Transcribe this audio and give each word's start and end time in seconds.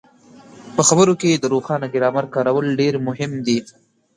په 0.75 0.81
خبرو 0.87 1.13
کې 1.21 1.29
د 1.35 1.45
روښانه 1.53 1.87
ګرامر 1.93 2.25
کارول 2.35 2.67
ډېر 2.79 2.93
مهم 3.07 3.31
دي. 3.45 3.59